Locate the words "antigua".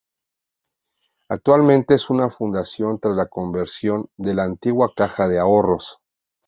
4.45-4.91